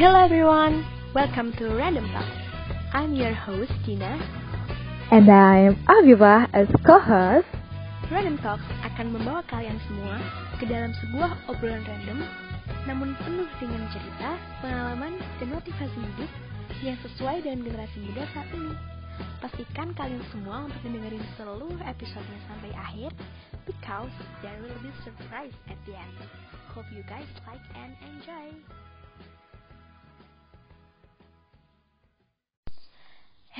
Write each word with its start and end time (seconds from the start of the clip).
Hello 0.00 0.16
everyone, 0.16 0.80
welcome 1.12 1.52
to 1.60 1.76
Random 1.76 2.08
Talk. 2.08 2.24
I'm 2.96 3.12
your 3.12 3.36
host 3.36 3.68
Dina. 3.84 4.16
And 5.12 5.28
I'm 5.28 5.76
Aviva 5.84 6.48
as 6.56 6.72
co-host. 6.88 7.44
Random 8.08 8.40
Talk 8.40 8.64
akan 8.80 9.12
membawa 9.12 9.44
kalian 9.52 9.76
semua 9.84 10.16
ke 10.56 10.64
dalam 10.64 10.96
sebuah 11.04 11.52
obrolan 11.52 11.84
random, 11.84 12.24
namun 12.88 13.12
penuh 13.20 13.44
dengan 13.60 13.84
cerita, 13.92 14.40
pengalaman, 14.64 15.20
dan 15.36 15.52
motivasi 15.52 15.92
hidup 16.00 16.30
yang 16.80 16.96
sesuai 17.04 17.44
dengan 17.44 17.68
generasi 17.68 18.00
muda 18.00 18.24
saat 18.32 18.48
ini. 18.56 18.72
Pastikan 19.44 19.92
kalian 20.00 20.24
semua 20.32 20.64
untuk 20.64 20.80
mendengarin 20.80 21.20
seluruh 21.36 21.76
episodenya 21.84 22.40
sampai 22.48 22.72
akhir, 22.72 23.12
because 23.68 24.16
there 24.40 24.56
will 24.64 24.80
be 24.80 24.88
surprise 25.04 25.52
at 25.68 25.76
the 25.84 25.92
end. 25.92 26.16
Hope 26.72 26.88
you 26.88 27.04
guys 27.04 27.28
like 27.44 27.60
and 27.76 27.92
enjoy. 28.00 28.48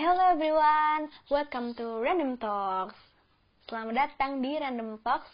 Hello 0.00 0.32
everyone, 0.32 1.12
welcome 1.28 1.76
to 1.76 2.00
Random 2.00 2.40
Talks. 2.40 2.96
Selamat 3.68 4.08
datang 4.08 4.40
di 4.40 4.56
Random 4.56 4.96
Talks. 5.04 5.28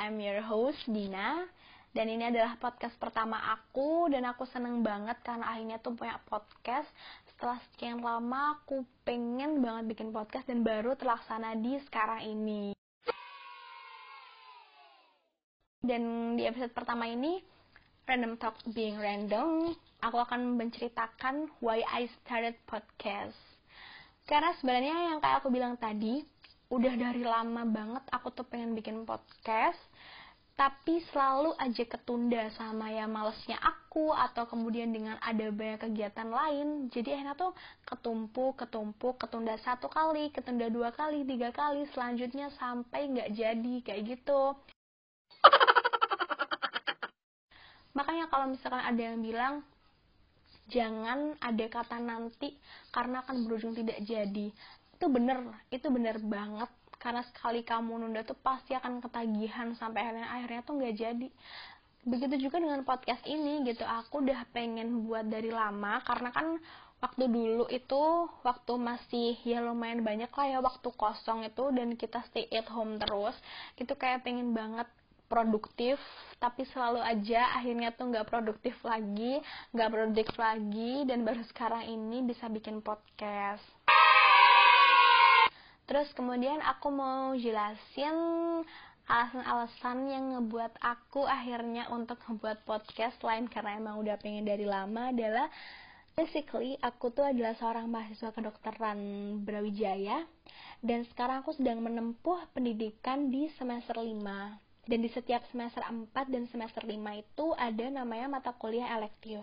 I'm 0.00 0.16
your 0.16 0.40
host 0.40 0.80
Dina 0.88 1.44
dan 1.92 2.08
ini 2.08 2.32
adalah 2.32 2.56
podcast 2.56 2.96
pertama 2.96 3.36
aku 3.36 4.08
dan 4.08 4.24
aku 4.24 4.48
seneng 4.48 4.80
banget 4.80 5.20
karena 5.20 5.52
akhirnya 5.52 5.76
tuh 5.84 5.92
punya 5.92 6.16
podcast. 6.32 6.88
Setelah 7.28 7.60
sekian 7.68 8.00
lama 8.00 8.56
aku 8.56 8.88
pengen 9.04 9.60
banget 9.60 9.92
bikin 9.92 10.08
podcast 10.16 10.48
dan 10.48 10.64
baru 10.64 10.96
terlaksana 10.96 11.52
di 11.60 11.76
sekarang 11.84 12.24
ini. 12.24 12.72
Dan 15.84 16.32
di 16.40 16.48
episode 16.48 16.72
pertama 16.72 17.04
ini 17.04 17.44
Random 18.08 18.40
Talk 18.40 18.64
being 18.72 18.96
random, 18.96 19.76
aku 20.00 20.16
akan 20.24 20.56
menceritakan 20.56 21.52
why 21.60 21.84
I 21.84 22.08
started 22.24 22.56
podcast 22.64 23.55
karena 24.26 24.50
sebenarnya 24.58 24.96
yang 25.14 25.18
kayak 25.22 25.38
aku 25.38 25.48
bilang 25.54 25.78
tadi, 25.78 26.26
udah 26.66 26.94
dari 26.98 27.22
lama 27.22 27.62
banget 27.62 28.02
aku 28.10 28.34
tuh 28.34 28.42
pengen 28.42 28.74
bikin 28.74 29.06
podcast, 29.06 29.78
tapi 30.58 30.98
selalu 31.14 31.54
aja 31.62 31.84
ketunda 31.86 32.50
sama 32.58 32.90
ya 32.90 33.06
malesnya 33.06 33.54
aku 33.62 34.10
atau 34.10 34.50
kemudian 34.50 34.90
dengan 34.90 35.14
ada 35.22 35.46
banyak 35.52 35.78
kegiatan 35.78 36.26
lain. 36.26 36.90
Jadi 36.90 37.14
akhirnya 37.14 37.38
tuh 37.38 37.54
ketumpuk, 37.86 38.58
ketumpuk, 38.58 39.14
ketunda 39.20 39.54
satu 39.62 39.86
kali, 39.86 40.34
ketunda 40.34 40.66
dua 40.72 40.90
kali, 40.90 41.22
tiga 41.22 41.54
kali, 41.54 41.86
selanjutnya 41.94 42.50
sampai 42.58 43.06
nggak 43.06 43.30
jadi 43.30 43.74
kayak 43.86 44.02
gitu. 44.16 44.58
Makanya 47.96 48.26
kalau 48.26 48.50
misalkan 48.50 48.82
ada 48.82 49.00
yang 49.00 49.22
bilang 49.22 49.62
jangan 50.66 51.38
ada 51.38 51.66
kata 51.70 51.98
nanti 52.02 52.54
karena 52.90 53.22
akan 53.22 53.46
berujung 53.46 53.72
tidak 53.74 54.02
jadi. 54.02 54.50
Itu 54.96 55.06
bener 55.10 55.42
itu 55.70 55.86
bener 55.88 56.18
banget. 56.22 56.70
Karena 56.96 57.22
sekali 57.28 57.62
kamu 57.62 58.02
nunda 58.02 58.24
tuh 58.26 58.38
pasti 58.40 58.72
akan 58.74 58.98
ketagihan 59.04 59.76
sampai 59.76 60.00
akhirnya 60.02 60.28
akhirnya 60.32 60.60
tuh 60.66 60.74
nggak 60.80 60.94
jadi. 60.96 61.28
Begitu 62.06 62.34
juga 62.48 62.62
dengan 62.62 62.86
podcast 62.86 63.22
ini 63.26 63.66
gitu 63.66 63.82
aku 63.82 64.22
udah 64.22 64.46
pengen 64.54 65.06
buat 65.06 65.26
dari 65.26 65.50
lama 65.50 65.98
karena 66.06 66.30
kan 66.30 66.58
waktu 66.96 67.28
dulu 67.28 67.68
itu 67.68 68.02
waktu 68.40 68.72
masih 68.80 69.36
ya 69.44 69.60
lumayan 69.60 70.00
banyak 70.00 70.32
lah 70.32 70.46
ya 70.48 70.58
waktu 70.64 70.88
kosong 70.96 71.44
itu 71.44 71.68
dan 71.76 71.92
kita 71.92 72.24
stay 72.32 72.48
at 72.48 72.66
home 72.72 72.96
terus 72.96 73.36
itu 73.76 73.92
kayak 73.92 74.24
pengen 74.24 74.56
banget 74.56 74.88
produktif 75.26 75.98
tapi 76.38 76.64
selalu 76.70 77.00
aja 77.02 77.54
akhirnya 77.56 77.90
tuh 77.94 78.12
nggak 78.12 78.28
produktif 78.28 78.76
lagi 78.86 79.40
nggak 79.72 79.90
produktif 79.92 80.28
lagi 80.36 81.04
dan 81.04 81.26
baru 81.26 81.42
sekarang 81.50 81.84
ini 81.86 82.22
bisa 82.26 82.46
bikin 82.48 82.80
podcast. 82.80 83.64
Terus 85.86 86.10
kemudian 86.18 86.58
aku 86.66 86.90
mau 86.90 87.30
jelasin 87.38 88.18
alasan-alasan 89.06 90.10
yang 90.10 90.24
ngebuat 90.34 90.82
aku 90.82 91.22
akhirnya 91.22 91.86
untuk 91.94 92.18
ngebuat 92.26 92.66
podcast. 92.66 93.14
Lain 93.22 93.46
karena 93.46 93.78
emang 93.78 94.02
udah 94.02 94.18
pengen 94.18 94.42
dari 94.42 94.66
lama 94.66 95.14
adalah 95.14 95.46
basically 96.18 96.74
aku 96.82 97.14
tuh 97.14 97.22
adalah 97.22 97.54
seorang 97.54 97.86
mahasiswa 97.86 98.34
kedokteran 98.34 98.98
Brawijaya. 99.46 100.26
Dan 100.82 101.06
sekarang 101.06 101.46
aku 101.46 101.54
sedang 101.54 101.78
menempuh 101.78 102.50
pendidikan 102.50 103.30
di 103.30 103.46
semester 103.54 104.02
5 104.02 104.65
dan 104.86 105.02
di 105.02 105.10
setiap 105.10 105.42
semester 105.50 105.82
4 105.82 106.14
dan 106.30 106.46
semester 106.46 106.82
5 106.86 106.94
itu 106.94 107.46
ada 107.58 107.86
namanya 107.90 108.26
mata 108.30 108.54
kuliah 108.54 108.86
elektif. 108.94 109.42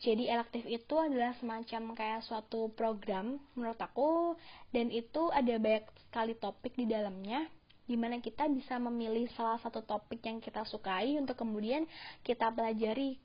Jadi 0.00 0.32
elektif 0.32 0.64
itu 0.64 0.96
adalah 0.96 1.36
semacam 1.36 1.92
kayak 1.92 2.24
suatu 2.24 2.72
program 2.72 3.36
menurut 3.52 3.76
aku 3.76 4.36
dan 4.72 4.88
itu 4.88 5.28
ada 5.28 5.60
banyak 5.60 5.84
sekali 6.08 6.32
topik 6.40 6.72
di 6.72 6.88
dalamnya 6.88 7.44
di 7.84 8.00
mana 8.00 8.16
kita 8.22 8.48
bisa 8.48 8.80
memilih 8.80 9.28
salah 9.36 9.60
satu 9.60 9.84
topik 9.84 10.24
yang 10.24 10.40
kita 10.40 10.64
sukai 10.64 11.20
untuk 11.20 11.36
kemudian 11.36 11.84
kita 12.24 12.48
pelajari 12.48 13.20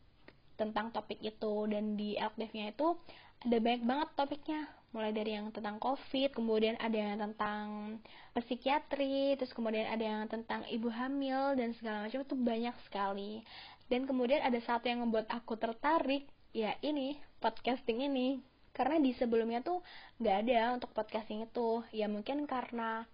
tentang 0.59 0.91
topik 0.91 1.19
itu 1.23 1.67
dan 1.71 1.95
di 1.95 2.19
elektifnya 2.19 2.75
itu 2.75 2.99
ada 3.45 3.57
banyak 3.61 3.83
banget 3.85 4.09
topiknya. 4.17 4.61
Mulai 4.95 5.11
dari 5.11 5.31
yang 5.35 5.51
tentang 5.51 5.77
covid 5.77 6.31
kemudian 6.33 6.79
ada 6.79 6.95
yang 6.95 7.19
tentang 7.19 7.99
psikiatri 8.33 9.35
terus 9.35 9.51
kemudian 9.51 9.85
ada 9.91 10.01
yang 10.01 10.23
tentang 10.31 10.63
ibu 10.71 10.87
hamil 10.87 11.53
dan 11.59 11.75
segala 11.77 12.09
macam 12.09 12.25
itu 12.25 12.35
banyak 12.35 12.75
sekali. 12.89 13.45
Dan 13.85 14.09
kemudian 14.09 14.41
ada 14.41 14.57
satu 14.65 14.89
yang 14.89 15.05
membuat 15.05 15.29
aku 15.29 15.61
tertarik 15.61 16.25
ya 16.57 16.73
ini 16.81 17.21
podcasting 17.37 18.01
ini. 18.01 18.41
Karena 18.75 18.99
di 18.99 19.15
sebelumnya 19.15 19.63
tuh 19.63 19.85
nggak 20.19 20.37
ada 20.47 20.75
untuk 20.75 20.91
podcasting 20.91 21.45
itu. 21.45 21.85
Ya 21.93 22.09
mungkin 22.09 22.43
karena 22.49 23.05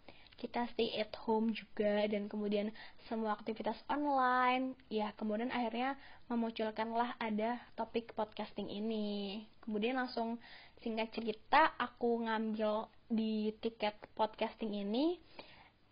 kita 0.42 0.66
stay 0.74 0.98
at 0.98 1.14
home 1.22 1.54
juga 1.54 2.10
dan 2.10 2.26
kemudian 2.26 2.74
semua 3.06 3.38
aktivitas 3.38 3.78
online. 3.86 4.74
Ya 4.90 5.14
kemudian 5.14 5.54
akhirnya 5.54 5.94
memunculkanlah 6.34 7.14
ada 7.22 7.62
topik 7.78 8.18
podcasting 8.18 8.74
ini. 8.74 9.46
Kemudian 9.62 10.02
langsung 10.02 10.42
singkat 10.82 11.14
cerita 11.14 11.78
aku 11.78 12.26
ngambil 12.26 12.90
di 13.06 13.54
tiket 13.62 13.94
podcasting 14.18 14.74
ini 14.74 15.22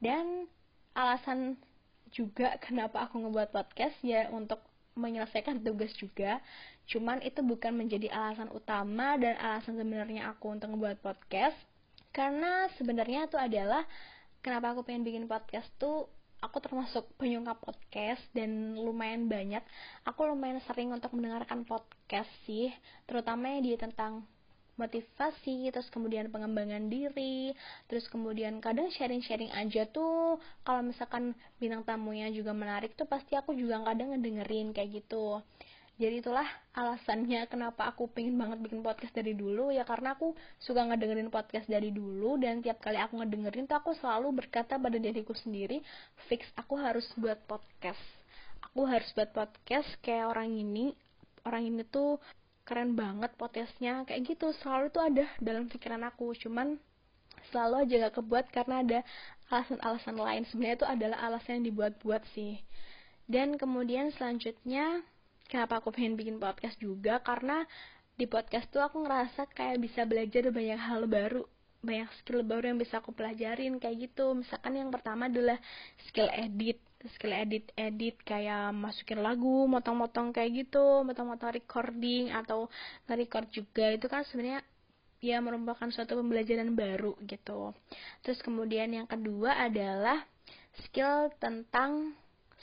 dan 0.01 0.49
alasan 0.97 1.61
juga 2.09 2.57
kenapa 2.65 3.05
aku 3.05 3.21
ngebuat 3.21 3.53
podcast 3.53 4.01
ya 4.01 4.33
untuk 4.33 4.65
menyelesaikan 4.97 5.61
tugas 5.61 5.93
juga. 5.93 6.41
Cuman 6.89 7.21
itu 7.21 7.45
bukan 7.45 7.77
menjadi 7.77 8.09
alasan 8.09 8.49
utama 8.49 9.13
dan 9.21 9.37
alasan 9.37 9.77
sebenarnya 9.77 10.33
aku 10.33 10.49
untuk 10.49 10.73
ngebuat 10.73 11.05
podcast. 11.05 11.55
Karena 12.09 12.65
sebenarnya 12.73 13.29
itu 13.29 13.37
adalah 13.37 13.85
kenapa 14.39 14.73
aku 14.73 14.81
pengen 14.87 15.03
bikin 15.07 15.25
podcast 15.27 15.67
tuh 15.81 16.07
aku 16.39 16.63
termasuk 16.63 17.03
penyuka 17.19 17.55
podcast 17.59 18.23
dan 18.31 18.79
lumayan 18.79 19.27
banyak. 19.27 19.63
Aku 20.07 20.23
lumayan 20.27 20.63
sering 20.63 20.95
untuk 20.95 21.11
mendengarkan 21.11 21.67
podcast 21.67 22.31
sih 22.47 22.71
terutama 23.05 23.59
dia 23.59 23.75
tentang 23.75 24.23
motivasi 24.79 25.75
terus 25.75 25.91
kemudian 25.91 26.31
pengembangan 26.31 26.87
diri 26.87 27.51
terus 27.91 28.07
kemudian 28.07 28.63
kadang 28.63 28.87
sharing-sharing 28.87 29.51
aja 29.51 29.83
tuh. 29.91 30.39
Kalau 30.63 30.81
misalkan 30.87 31.35
bintang 31.59 31.83
tamunya 31.83 32.31
juga 32.31 32.55
menarik 32.55 32.95
tuh 32.95 33.05
pasti 33.05 33.35
aku 33.35 33.51
juga 33.51 33.83
kadang 33.83 34.15
ngedengerin 34.15 34.71
kayak 34.71 35.03
gitu 35.03 35.43
jadi 35.99 36.23
itulah 36.23 36.47
alasannya 36.71 37.43
kenapa 37.51 37.91
aku 37.91 38.07
pengen 38.07 38.39
banget 38.39 38.63
bikin 38.63 38.79
podcast 38.79 39.11
dari 39.11 39.35
dulu. 39.35 39.67
Ya 39.67 39.83
karena 39.83 40.15
aku 40.15 40.31
suka 40.55 40.87
ngedengerin 40.87 41.27
podcast 41.27 41.67
dari 41.67 41.91
dulu. 41.91 42.39
Dan 42.39 42.63
tiap 42.63 42.79
kali 42.79 42.95
aku 42.95 43.19
ngedengerin 43.19 43.67
tuh 43.67 43.75
aku 43.75 43.91
selalu 43.99 44.31
berkata 44.31 44.79
pada 44.79 44.95
diriku 44.95 45.35
sendiri 45.35 45.83
fix 46.31 46.47
aku 46.55 46.79
harus 46.79 47.03
buat 47.19 47.35
podcast. 47.43 47.99
Aku 48.71 48.87
harus 48.87 49.11
buat 49.11 49.35
podcast 49.35 49.91
kayak 49.99 50.31
orang 50.31 50.55
ini. 50.55 50.95
Orang 51.43 51.67
ini 51.67 51.83
tuh 51.83 52.15
keren 52.63 52.95
banget 52.95 53.35
podcastnya. 53.35 54.07
Kayak 54.07 54.23
gitu 54.23 54.55
selalu 54.63 54.95
tuh 54.95 55.03
ada 55.03 55.27
dalam 55.43 55.67
pikiran 55.67 55.99
aku. 56.07 56.31
Cuman 56.31 56.79
selalu 57.51 57.75
aja 57.83 58.07
gak 58.07 58.23
kebuat 58.23 58.45
karena 58.55 58.87
ada 58.87 58.99
alasan-alasan 59.51 60.15
lain. 60.15 60.43
Sebenarnya 60.47 60.75
itu 60.79 60.87
adalah 60.87 61.19
alasan 61.27 61.59
yang 61.59 61.75
dibuat-buat 61.75 62.23
sih. 62.31 62.63
Dan 63.27 63.59
kemudian 63.59 64.15
selanjutnya 64.15 65.03
kenapa 65.49 65.81
aku 65.81 65.89
pengen 65.89 66.13
bikin 66.13 66.37
podcast 66.37 66.77
juga 66.77 67.19
karena 67.25 67.65
di 68.15 68.29
podcast 68.29 68.69
tuh 68.69 68.85
aku 68.85 69.01
ngerasa 69.03 69.49
kayak 69.51 69.81
bisa 69.81 70.05
belajar 70.05 70.47
banyak 70.53 70.79
hal 70.79 71.09
baru 71.09 71.43
banyak 71.79 72.11
skill 72.19 72.43
baru 72.43 72.75
yang 72.75 72.79
bisa 72.79 72.99
aku 72.99 73.15
pelajarin 73.15 73.79
kayak 73.79 74.11
gitu. 74.11 74.35
Misalkan 74.35 74.75
yang 74.75 74.91
pertama 74.91 75.31
adalah 75.31 75.55
skill 76.07 76.27
edit 76.35 76.79
skill 77.15 77.31
edit 77.31 77.71
edit 77.79 78.19
kayak 78.27 78.75
masukin 78.75 79.23
lagu 79.23 79.63
motong-motong 79.71 80.35
kayak 80.35 80.67
gitu 80.67 81.07
motong-motong 81.07 81.55
recording 81.55 82.35
atau 82.35 82.67
nge-record 83.07 83.47
juga. 83.55 83.95
Itu 83.95 84.11
kan 84.11 84.27
sebenarnya 84.27 84.59
ya 85.23 85.39
merupakan 85.39 85.87
suatu 85.87 86.19
pembelajaran 86.19 86.75
baru 86.75 87.15
gitu. 87.23 87.71
Terus 88.23 88.39
kemudian 88.43 88.91
yang 88.91 89.07
kedua 89.07 89.55
adalah 89.55 90.27
skill 90.83 91.31
tentang 91.39 92.11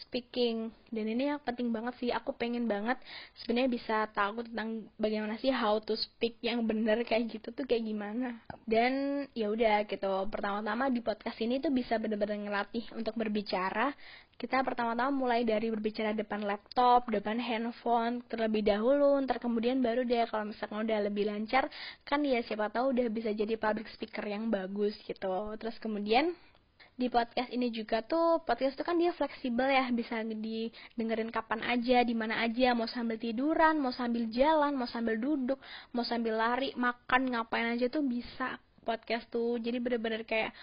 speaking. 0.03 0.71
Dan 0.93 1.09
ini 1.11 1.33
yang 1.33 1.41
penting 1.43 1.73
banget 1.73 1.97
sih 1.99 2.11
aku 2.13 2.33
pengen 2.37 2.69
banget 2.69 2.97
sebenarnya 3.43 3.71
bisa 3.71 3.97
tahu 4.13 4.45
tentang 4.47 4.89
bagaimana 4.97 5.37
sih 5.41 5.51
how 5.51 5.81
to 5.83 5.97
speak 5.97 6.39
yang 6.45 6.65
bener 6.65 7.03
kayak 7.03 7.29
gitu 7.33 7.53
tuh 7.53 7.65
kayak 7.65 7.85
gimana. 7.85 8.41
Dan 8.65 9.25
ya 9.33 9.49
udah 9.49 9.85
gitu 9.89 10.13
pertama-tama 10.31 10.89
di 10.93 11.01
podcast 11.01 11.39
ini 11.43 11.59
tuh 11.59 11.73
bisa 11.73 11.97
bener-bener 11.97 12.47
ngelatih 12.47 12.85
untuk 12.95 13.17
berbicara. 13.19 13.93
Kita 14.37 14.61
pertama-tama 14.61 15.09
mulai 15.09 15.49
dari 15.49 15.73
berbicara 15.73 16.13
depan 16.13 16.45
laptop, 16.45 17.09
depan 17.09 17.41
handphone 17.41 18.21
terlebih 18.29 18.69
dahulu, 18.69 19.17
ntar 19.25 19.41
kemudian 19.41 19.81
baru 19.81 20.05
deh 20.05 20.29
kalau 20.29 20.53
misalkan 20.53 20.85
udah 20.85 21.09
lebih 21.09 21.25
lancar, 21.25 21.73
kan 22.05 22.21
ya 22.21 22.45
siapa 22.45 22.69
tahu 22.69 22.93
udah 22.93 23.09
bisa 23.09 23.33
jadi 23.33 23.57
public 23.57 23.89
speaker 23.97 24.29
yang 24.29 24.53
bagus 24.53 24.93
gitu. 25.09 25.57
Terus 25.57 25.81
kemudian 25.81 26.37
di 26.97 27.13
podcast 27.13 27.53
ini 27.53 27.69
juga 27.69 28.01
tuh 28.01 28.41
podcast 28.41 28.73
itu 28.73 28.85
kan 28.85 28.97
dia 28.97 29.13
fleksibel 29.13 29.69
ya 29.69 29.85
bisa 29.93 30.25
didengerin 30.25 31.29
kapan 31.29 31.61
aja 31.65 32.01
di 32.01 32.17
mana 32.17 32.41
aja 32.41 32.73
mau 32.73 32.89
sambil 32.89 33.21
tiduran 33.21 33.77
mau 33.77 33.93
sambil 33.93 34.25
jalan 34.33 34.73
mau 34.73 34.89
sambil 34.89 35.21
duduk 35.21 35.61
mau 35.93 36.09
sambil 36.09 36.41
lari 36.41 36.73
makan 36.73 37.37
ngapain 37.37 37.77
aja 37.77 37.93
tuh 37.93 38.01
bisa 38.01 38.57
podcast 38.87 39.27
tuh. 39.35 39.59
Jadi 39.59 39.83
bener-bener 39.83 40.23
kayak 40.23 40.55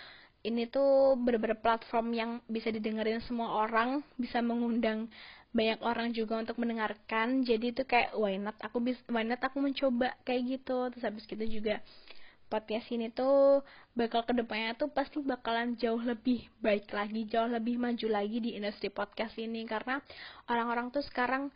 ini 0.47 0.71
tuh 0.71 1.19
bener-bener 1.19 1.59
platform 1.59 2.15
yang 2.15 2.31
bisa 2.47 2.71
didengerin 2.71 3.19
semua 3.27 3.67
orang 3.67 3.99
bisa 4.15 4.39
mengundang 4.39 5.11
banyak 5.53 5.83
orang 5.83 6.15
juga 6.15 6.39
untuk 6.39 6.55
mendengarkan. 6.57 7.43
Jadi 7.43 7.75
itu 7.75 7.83
kayak 7.83 8.15
why 8.15 8.39
not? 8.39 8.55
Aku 8.63 8.79
bisa 8.79 9.03
why 9.11 9.27
not 9.27 9.43
aku 9.43 9.59
mencoba 9.59 10.15
kayak 10.23 10.57
gitu. 10.57 10.87
Terus 10.95 11.03
habis 11.03 11.27
gitu 11.27 11.43
juga 11.43 11.83
podcast 12.53 12.85
ini 12.93 13.09
tuh 13.09 13.65
bakal 13.97 14.21
ke 14.29 14.37
depannya 14.37 14.77
tuh 14.77 14.93
pasti 14.93 15.17
bakalan 15.25 15.73
jauh 15.73 15.97
lebih 15.97 16.45
baik 16.61 16.93
lagi, 16.93 17.25
jauh 17.25 17.49
lebih 17.49 17.81
maju 17.81 18.07
lagi 18.13 18.37
di 18.37 18.53
industri 18.53 18.93
podcast 18.93 19.33
ini 19.41 19.65
karena 19.65 19.97
orang-orang 20.45 20.93
tuh 20.93 21.01
sekarang 21.01 21.49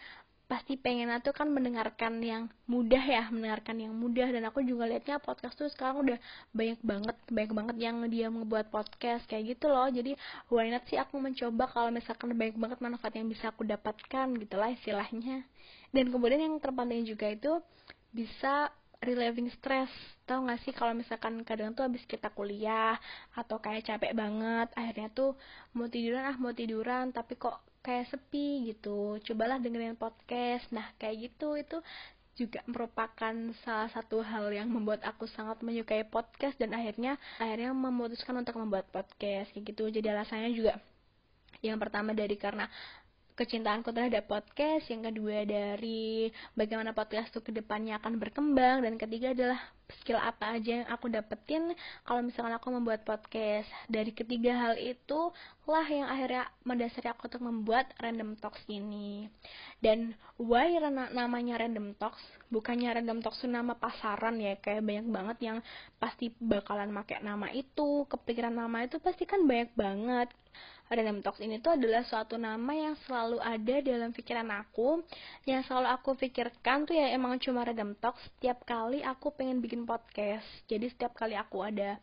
pasti 0.47 0.79
pengen 0.79 1.11
tuh 1.19 1.35
kan 1.35 1.51
mendengarkan 1.51 2.23
yang 2.23 2.47
mudah 2.71 3.03
ya, 3.03 3.27
mendengarkan 3.27 3.83
yang 3.83 3.93
mudah 3.93 4.31
dan 4.31 4.47
aku 4.47 4.63
juga 4.63 4.87
liatnya 4.87 5.19
podcast 5.19 5.59
tuh 5.59 5.67
sekarang 5.67 6.07
udah 6.07 6.17
banyak 6.55 6.79
banget, 6.81 7.15
banyak 7.27 7.53
banget 7.53 7.77
yang 7.83 8.01
dia 8.07 8.31
membuat 8.31 8.71
podcast 8.71 9.27
kayak 9.27 9.59
gitu 9.59 9.67
loh. 9.67 9.91
Jadi 9.91 10.15
why 10.47 10.71
not 10.71 10.87
sih 10.87 10.95
aku 10.95 11.19
mencoba 11.19 11.67
kalau 11.67 11.91
misalkan 11.91 12.31
banyak 12.31 12.55
banget 12.55 12.79
manfaat 12.79 13.13
yang 13.19 13.27
bisa 13.27 13.51
aku 13.51 13.67
dapatkan 13.67 14.27
gitu 14.39 14.55
lah 14.55 14.71
istilahnya. 14.71 15.43
Dan 15.91 16.09
kemudian 16.09 16.39
yang 16.39 16.55
terpenting 16.63 17.03
juga 17.03 17.27
itu 17.27 17.59
bisa 18.15 18.71
relieving 19.01 19.49
stress. 19.53 19.91
Tau 20.27 20.43
gak 20.43 20.59
sih 20.65 20.73
kalau 20.75 20.93
misalkan 20.97 21.41
kadang 21.47 21.71
tuh 21.77 21.85
abis 21.87 22.03
kita 22.09 22.33
kuliah 22.33 22.97
atau 23.37 23.61
kayak 23.61 23.87
capek 23.87 24.11
banget 24.17 24.67
akhirnya 24.75 25.07
tuh 25.13 25.37
mau 25.77 25.87
tiduran 25.87 26.23
ah 26.25 26.35
mau 26.35 26.51
tiduran 26.51 27.13
tapi 27.13 27.37
kok 27.37 27.61
kayak 27.85 28.09
sepi 28.11 28.73
gitu. 28.73 29.21
Cobalah 29.23 29.61
dengerin 29.61 29.95
podcast. 29.95 30.67
Nah 30.75 30.91
kayak 30.99 31.31
gitu 31.31 31.55
itu 31.55 31.77
juga 32.37 32.61
merupakan 32.69 33.33
salah 33.65 33.89
satu 33.89 34.21
hal 34.21 34.53
yang 34.53 34.69
membuat 34.69 35.01
aku 35.01 35.25
sangat 35.25 35.57
menyukai 35.65 36.05
podcast 36.05 36.53
dan 36.61 36.69
akhirnya 36.77 37.17
akhirnya 37.41 37.73
memutuskan 37.73 38.37
untuk 38.37 38.61
membuat 38.61 38.85
podcast 38.93 39.49
kayak 39.55 39.73
gitu. 39.73 39.89
Jadi 39.89 40.07
alasannya 40.13 40.53
juga 40.53 40.77
yang 41.65 41.81
pertama 41.81 42.13
dari 42.13 42.37
karena 42.37 42.69
kecintaanku 43.37 43.93
terhadap 43.93 44.25
podcast, 44.25 44.89
yang 44.89 45.05
kedua 45.05 45.45
dari 45.45 46.33
bagaimana 46.57 46.97
podcast 46.97 47.29
itu 47.29 47.45
ke 47.45 47.53
depannya 47.53 48.01
akan 48.01 48.17
berkembang, 48.17 48.81
dan 48.81 48.97
ketiga 48.97 49.37
adalah 49.37 49.61
skill 50.01 50.17
apa 50.19 50.57
aja 50.57 50.83
yang 50.83 50.89
aku 50.89 51.07
dapetin 51.07 51.71
kalau 52.03 52.25
misalkan 52.25 52.57
aku 52.57 52.67
membuat 52.73 53.05
podcast. 53.05 53.69
Dari 53.87 54.09
ketiga 54.09 54.57
hal 54.57 54.75
itu 54.81 55.29
lah 55.69 55.85
yang 55.85 56.09
akhirnya 56.09 56.49
mendasari 56.65 57.07
aku 57.13 57.29
untuk 57.29 57.45
membuat 57.45 57.93
Random 58.01 58.33
Talks 58.41 58.65
ini. 58.67 59.29
Dan 59.79 60.17
why 60.41 60.73
namanya 61.13 61.61
Random 61.61 61.93
Talks? 61.93 62.19
Bukannya 62.49 62.89
Random 62.89 63.21
Talks 63.21 63.45
itu 63.45 63.53
nama 63.53 63.77
pasaran 63.77 64.41
ya, 64.41 64.57
kayak 64.57 64.81
banyak 64.81 65.07
banget 65.13 65.37
yang 65.45 65.57
pasti 66.01 66.33
bakalan 66.41 66.89
pakai 66.89 67.21
nama 67.21 67.53
itu, 67.53 68.09
kepikiran 68.09 68.57
nama 68.57 68.83
itu 68.83 68.97
pasti 68.97 69.29
kan 69.29 69.45
banyak 69.45 69.71
banget 69.77 70.33
Random 70.87 71.19
Talks 71.19 71.43
ini 71.43 71.59
tuh 71.59 71.75
adalah 71.75 72.07
suatu 72.07 72.39
nama 72.39 72.71
yang 72.71 72.95
selalu 73.03 73.43
ada 73.43 73.75
dalam 73.83 74.15
pikiran 74.15 74.47
aku. 74.55 75.03
Yang 75.43 75.67
selalu 75.67 75.87
aku 75.91 76.09
pikirkan 76.15 76.87
tuh 76.87 76.95
ya 76.95 77.11
emang 77.11 77.35
cuma 77.43 77.67
Random 77.67 77.91
Talks. 77.99 78.23
Setiap 78.31 78.63
kali 78.63 79.03
aku 79.03 79.35
pengen 79.35 79.59
bikin 79.59 79.83
podcast 79.83 80.47
jadi 80.71 80.87
setiap 80.87 81.11
kali 81.19 81.35
aku 81.35 81.59
ada 81.67 81.99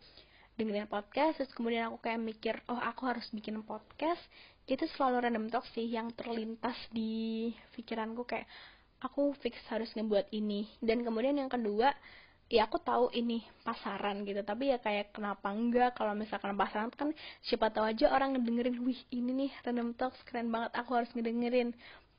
dengerin 0.61 0.87
podcast 0.87 1.41
terus 1.41 1.51
kemudian 1.57 1.91
aku 1.91 1.99
kayak 1.99 2.21
mikir 2.23 2.55
oh 2.71 2.79
aku 2.79 3.11
harus 3.11 3.27
bikin 3.35 3.59
podcast 3.67 4.23
itu 4.69 4.85
selalu 4.97 5.29
Random 5.29 5.47
Talks 5.49 5.73
sih 5.73 5.89
yang 5.89 6.13
terlintas 6.13 6.77
di 6.93 7.53
pikiranku 7.73 8.29
kayak 8.29 8.49
aku 9.05 9.37
fix 9.41 9.61
harus 9.69 9.93
ngebuat 9.93 10.33
ini. 10.33 10.69
Dan 10.81 11.05
kemudian 11.05 11.37
yang 11.37 11.49
kedua 11.49 11.93
ya 12.55 12.71
aku 12.71 12.79
tahu 12.79 13.11
ini 13.11 13.43
pasaran 13.67 14.23
gitu. 14.23 14.41
Tapi 14.47 14.71
ya 14.71 14.79
kayak 14.79 15.11
kenapa 15.11 15.51
enggak? 15.51 15.99
Kalau 15.99 16.15
misalkan 16.15 16.55
pasaran 16.55 16.95
kan 16.95 17.11
siapa 17.43 17.75
tahu 17.75 17.91
aja 17.91 18.15
orang 18.15 18.39
ngedengerin 18.39 18.79
wih 18.87 19.01
ini 19.11 19.31
nih 19.35 19.51
random 19.67 19.91
talks 19.99 20.23
keren 20.23 20.55
banget 20.55 20.71
aku 20.79 20.95
harus 20.95 21.11
ngedengerin. 21.13 21.75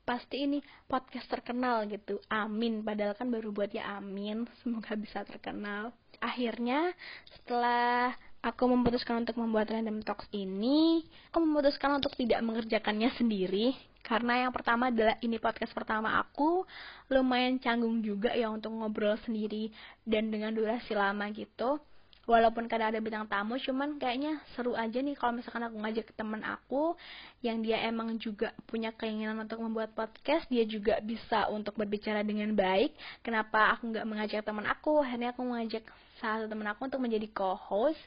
Pasti 0.06 0.46
ini 0.46 0.62
podcast 0.86 1.26
terkenal 1.26 1.88
gitu. 1.88 2.20
Amin. 2.30 2.84
Padahal 2.84 3.16
kan 3.16 3.32
baru 3.32 3.50
buat 3.50 3.72
ya 3.72 3.98
amin. 3.98 4.44
Semoga 4.60 4.94
bisa 4.94 5.24
terkenal. 5.24 5.90
Akhirnya 6.20 6.94
setelah 7.34 8.14
aku 8.46 8.70
memutuskan 8.70 9.26
untuk 9.26 9.42
membuat 9.42 9.74
random 9.74 10.06
talks 10.06 10.30
ini 10.30 11.02
aku 11.34 11.42
memutuskan 11.42 11.98
untuk 11.98 12.14
tidak 12.14 12.38
mengerjakannya 12.46 13.10
sendiri 13.18 13.74
karena 14.06 14.46
yang 14.46 14.54
pertama 14.54 14.94
adalah 14.94 15.18
ini 15.18 15.42
podcast 15.42 15.74
pertama 15.74 16.22
aku 16.22 16.62
lumayan 17.10 17.58
canggung 17.58 17.98
juga 18.06 18.30
ya 18.30 18.46
untuk 18.54 18.70
ngobrol 18.70 19.18
sendiri 19.26 19.74
dan 20.06 20.30
dengan 20.30 20.54
durasi 20.54 20.94
lama 20.94 21.26
gitu. 21.34 21.82
Walaupun 22.26 22.66
kadang 22.66 22.90
ada 22.90 22.98
bintang 22.98 23.30
tamu 23.30 23.54
cuman 23.54 24.02
kayaknya 24.02 24.42
seru 24.54 24.74
aja 24.74 24.98
nih 24.98 25.14
kalau 25.14 25.38
misalkan 25.38 25.62
aku 25.62 25.78
ngajak 25.78 26.10
temen 26.18 26.42
aku 26.42 26.98
yang 27.38 27.62
dia 27.62 27.78
emang 27.86 28.18
juga 28.18 28.50
punya 28.66 28.90
keinginan 28.90 29.38
untuk 29.38 29.62
membuat 29.62 29.94
podcast 29.94 30.42
dia 30.50 30.66
juga 30.66 30.98
bisa 31.02 31.46
untuk 31.54 31.78
berbicara 31.78 32.26
dengan 32.26 32.50
baik. 32.50 32.98
Kenapa 33.22 33.78
aku 33.78 33.94
nggak 33.94 34.06
mengajak 34.06 34.42
teman 34.42 34.66
aku? 34.66 35.06
Akhirnya 35.06 35.30
aku 35.34 35.46
mengajak 35.46 35.86
salah 36.18 36.42
satu 36.42 36.50
teman 36.50 36.66
aku 36.66 36.90
untuk 36.90 36.98
menjadi 36.98 37.30
co-host 37.30 38.00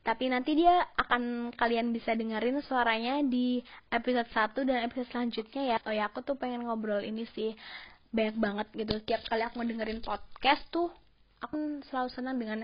tapi 0.00 0.32
nanti 0.32 0.56
dia 0.56 0.80
akan 0.96 1.52
kalian 1.52 1.92
bisa 1.92 2.16
dengerin 2.16 2.64
suaranya 2.64 3.20
di 3.20 3.60
episode 3.92 4.28
1 4.32 4.68
dan 4.68 4.78
episode 4.88 5.08
selanjutnya 5.12 5.62
ya. 5.76 5.78
Oh 5.84 5.92
ya, 5.92 6.08
aku 6.08 6.24
tuh 6.24 6.40
pengen 6.40 6.64
ngobrol 6.64 7.04
ini 7.04 7.28
sih 7.36 7.52
banyak 8.08 8.36
banget 8.40 8.66
gitu. 8.74 8.94
Tiap 9.04 9.28
kali 9.28 9.42
aku 9.44 9.60
dengerin 9.60 10.00
podcast 10.00 10.64
tuh 10.72 10.88
aku 11.44 11.84
selalu 11.88 12.08
senang 12.12 12.36
dengan 12.40 12.60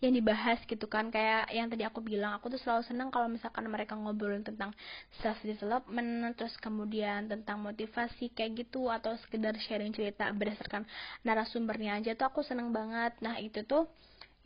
yang 0.00 0.16
dibahas 0.16 0.56
gitu 0.64 0.88
kan 0.88 1.12
kayak 1.12 1.52
yang 1.52 1.68
tadi 1.68 1.84
aku 1.84 2.00
bilang 2.00 2.32
aku 2.32 2.48
tuh 2.48 2.56
selalu 2.56 2.88
senang 2.88 3.12
kalau 3.12 3.28
misalkan 3.28 3.68
mereka 3.68 3.92
ngobrolin 3.92 4.40
tentang 4.40 4.72
self 5.20 5.36
development 5.44 6.32
terus 6.40 6.56
kemudian 6.56 7.28
tentang 7.28 7.60
motivasi 7.60 8.32
kayak 8.32 8.64
gitu 8.64 8.88
atau 8.88 9.12
sekedar 9.20 9.52
sharing 9.60 9.92
cerita 9.92 10.32
berdasarkan 10.32 10.88
narasumbernya 11.20 12.00
aja 12.00 12.16
tuh 12.16 12.32
aku 12.32 12.40
seneng 12.40 12.72
banget 12.72 13.12
nah 13.20 13.36
itu 13.36 13.60
tuh 13.68 13.92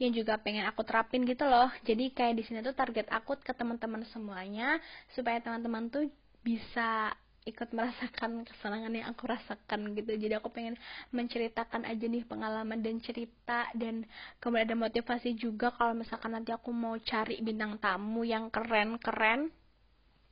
yang 0.03 0.11
juga 0.11 0.35
pengen 0.43 0.67
aku 0.67 0.83
terapin 0.83 1.23
gitu 1.23 1.47
loh. 1.47 1.71
Jadi 1.87 2.11
kayak 2.11 2.35
di 2.35 2.43
sini 2.43 2.59
tuh 2.67 2.75
target 2.75 3.07
aku 3.11 3.39
ke 3.39 3.55
teman-teman 3.55 4.03
semuanya 4.11 4.83
supaya 5.15 5.39
teman-teman 5.39 5.87
tuh 5.91 6.11
bisa 6.43 7.15
ikut 7.45 7.77
merasakan 7.77 8.41
kesenangan 8.49 8.93
yang 8.97 9.07
aku 9.13 9.29
rasakan 9.29 9.93
gitu. 9.93 10.17
Jadi 10.17 10.35
aku 10.41 10.49
pengen 10.49 10.81
menceritakan 11.13 11.85
aja 11.85 12.05
nih 12.09 12.25
pengalaman 12.25 12.81
dan 12.81 12.99
cerita 13.05 13.69
dan 13.77 14.09
kemudian 14.41 14.73
ada 14.73 14.77
motivasi 14.77 15.37
juga 15.37 15.71
kalau 15.77 15.93
misalkan 15.93 16.33
nanti 16.33 16.51
aku 16.57 16.73
mau 16.73 16.97
cari 16.97 17.39
bintang 17.45 17.77
tamu 17.79 18.25
yang 18.25 18.49
keren-keren 18.49 19.53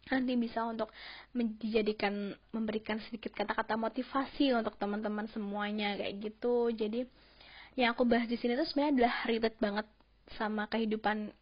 nanti 0.03 0.35
bisa 0.35 0.67
untuk 0.67 0.91
dijadikan 1.63 2.35
memberikan 2.51 2.99
sedikit 3.07 3.31
kata-kata 3.39 3.79
motivasi 3.79 4.51
untuk 4.51 4.75
teman-teman 4.75 5.31
semuanya 5.31 5.95
kayak 5.95 6.19
gitu. 6.19 6.73
Jadi 6.75 7.07
yang 7.77 7.97
aku 7.97 8.05
bahas 8.05 8.29
di 8.29 8.37
sini 8.37 8.55
tuh 8.55 8.69
sebenarnya 8.69 8.93
adalah 8.97 9.15
relate 9.25 9.59
banget 9.59 9.87
sama 10.37 10.69
kehidupan 10.69 11.33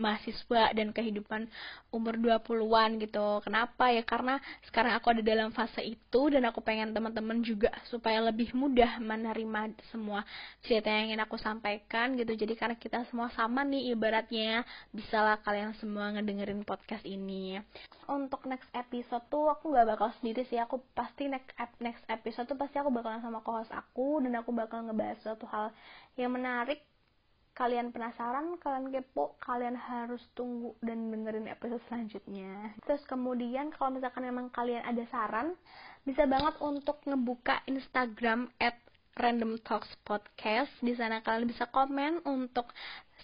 mahasiswa 0.00 0.72
dan 0.72 0.90
kehidupan 0.90 1.46
umur 1.92 2.16
20-an 2.16 2.96
gitu. 2.98 3.44
Kenapa 3.44 3.92
ya? 3.92 4.00
Karena 4.00 4.40
sekarang 4.64 4.96
aku 4.96 5.12
ada 5.12 5.22
dalam 5.22 5.52
fase 5.52 5.84
itu 5.84 6.20
dan 6.32 6.48
aku 6.48 6.64
pengen 6.64 6.96
teman-teman 6.96 7.44
juga 7.44 7.68
supaya 7.92 8.24
lebih 8.24 8.56
mudah 8.56 8.96
menerima 8.98 9.76
semua 9.92 10.24
cerita 10.64 10.88
yang 10.88 11.12
ingin 11.12 11.20
aku 11.22 11.36
sampaikan 11.36 12.16
gitu. 12.16 12.32
Jadi 12.32 12.56
karena 12.56 12.76
kita 12.80 13.04
semua 13.12 13.28
sama 13.36 13.60
nih 13.62 13.92
ibaratnya, 13.92 14.64
bisalah 14.90 15.36
kalian 15.44 15.76
semua 15.76 16.10
ngedengerin 16.16 16.64
podcast 16.64 17.04
ini. 17.04 17.60
Untuk 18.08 18.42
next 18.48 18.66
episode 18.74 19.22
tuh 19.30 19.52
aku 19.52 19.70
nggak 19.70 19.86
bakal 19.94 20.08
sendiri 20.18 20.42
sih. 20.48 20.58
Aku 20.58 20.82
pasti 20.96 21.28
next 21.30 21.52
next 21.78 22.02
episode 22.08 22.48
tuh 22.48 22.58
pasti 22.58 22.80
aku 22.80 22.90
bakalan 22.90 23.22
sama 23.22 23.44
co-host 23.44 23.70
aku 23.70 24.24
dan 24.24 24.40
aku 24.40 24.50
bakal 24.50 24.82
ngebahas 24.86 25.20
suatu 25.22 25.44
hal 25.50 25.70
yang 26.18 26.32
menarik 26.34 26.82
kalian 27.60 27.92
penasaran, 27.92 28.56
kalian 28.56 28.88
kepo, 28.88 29.36
kalian 29.44 29.76
harus 29.76 30.24
tunggu 30.32 30.72
dan 30.80 31.12
dengerin 31.12 31.44
episode 31.44 31.84
selanjutnya. 31.92 32.72
Terus 32.88 33.04
kemudian 33.04 33.68
kalau 33.76 33.92
misalkan 33.92 34.24
memang 34.24 34.48
kalian 34.48 34.80
ada 34.80 35.04
saran, 35.12 35.52
bisa 36.08 36.24
banget 36.24 36.56
untuk 36.64 37.04
ngebuka 37.04 37.60
Instagram 37.68 38.48
at 38.56 38.80
Random 39.12 39.60
Talks 39.60 39.92
Podcast. 40.08 40.72
Di 40.80 40.96
sana 40.96 41.20
kalian 41.20 41.52
bisa 41.52 41.68
komen 41.68 42.24
untuk 42.24 42.72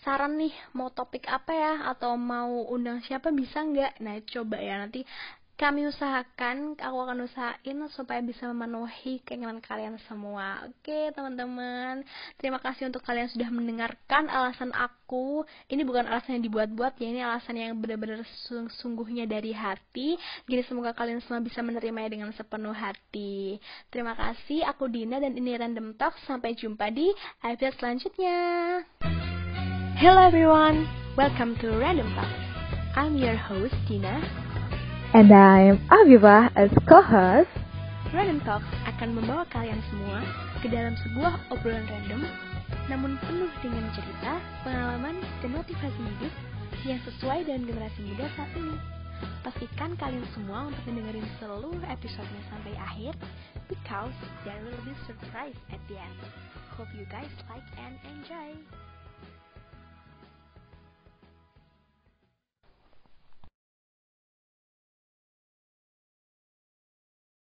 saran 0.04 0.36
nih 0.36 0.52
mau 0.76 0.92
topik 0.92 1.24
apa 1.32 1.56
ya 1.56 1.72
atau 1.88 2.20
mau 2.20 2.68
undang 2.68 3.00
siapa 3.08 3.32
bisa 3.32 3.64
nggak? 3.64 4.04
Nah 4.04 4.20
coba 4.28 4.60
ya 4.60 4.84
nanti 4.84 5.00
kami 5.56 5.88
usahakan, 5.88 6.76
aku 6.76 6.96
akan 7.00 7.24
usahain 7.24 7.80
supaya 7.88 8.20
bisa 8.20 8.44
memenuhi 8.52 9.24
keinginan 9.24 9.64
kalian 9.64 9.96
semua. 10.04 10.68
Oke, 10.68 11.08
teman-teman. 11.16 12.04
Terima 12.36 12.60
kasih 12.60 12.92
untuk 12.92 13.00
kalian 13.00 13.32
sudah 13.32 13.48
mendengarkan 13.48 14.28
alasan 14.28 14.68
aku. 14.76 15.48
Ini 15.72 15.80
bukan 15.88 16.12
alasan 16.12 16.36
yang 16.38 16.44
dibuat-buat 16.52 17.00
ya, 17.00 17.08
ini 17.08 17.20
alasan 17.24 17.56
yang 17.56 17.72
benar-benar 17.80 18.20
sungguhnya 18.84 19.24
dari 19.24 19.56
hati. 19.56 20.20
Jadi 20.44 20.62
semoga 20.68 20.92
kalian 20.92 21.24
semua 21.24 21.40
bisa 21.40 21.64
menerimanya 21.64 22.12
dengan 22.12 22.30
sepenuh 22.36 22.76
hati. 22.76 23.56
Terima 23.88 24.12
kasih, 24.12 24.60
aku 24.68 24.92
Dina 24.92 25.16
dan 25.24 25.40
ini 25.40 25.56
Random 25.56 25.96
Talk. 25.96 26.20
Sampai 26.28 26.52
jumpa 26.52 26.92
di 26.92 27.08
episode 27.40 27.80
selanjutnya. 27.80 28.36
Hello 29.96 30.20
everyone, 30.20 30.84
welcome 31.16 31.56
to 31.64 31.72
Random 31.80 32.12
Talk. 32.12 32.28
I'm 32.92 33.16
your 33.16 33.40
host 33.40 33.76
Dina 33.88 34.45
And 35.16 35.32
I'm 35.32 35.80
Aviva 35.88 36.52
as 36.60 36.68
co-host. 36.84 37.48
Random 38.12 38.36
Talks 38.44 38.68
akan 38.84 39.16
membawa 39.16 39.48
kalian 39.48 39.80
semua 39.88 40.20
ke 40.60 40.68
dalam 40.68 40.92
sebuah 40.92 41.40
obrolan 41.56 41.88
random, 41.88 42.28
namun 42.92 43.16
penuh 43.24 43.48
dengan 43.64 43.88
cerita, 43.96 44.36
pengalaman, 44.60 45.16
dan 45.40 45.56
motivasi 45.56 45.96
hidup 45.96 46.32
yang 46.84 47.00
sesuai 47.08 47.48
dengan 47.48 47.64
generasi 47.64 48.04
muda 48.04 48.28
saat 48.36 48.52
ini. 48.60 48.76
Pastikan 49.40 49.96
kalian 49.96 50.28
semua 50.36 50.68
untuk 50.68 50.84
mendengarin 50.84 51.24
seluruh 51.40 51.80
episodenya 51.88 52.42
sampai 52.52 52.76
akhir, 52.76 53.16
because 53.72 54.12
there 54.44 54.60
will 54.68 54.82
be 54.84 54.92
surprise 55.08 55.56
at 55.72 55.80
the 55.88 55.96
end. 55.96 56.20
Hope 56.76 56.92
you 56.92 57.08
guys 57.08 57.32
like 57.48 57.64
and 57.80 57.96
enjoy. 58.04 58.52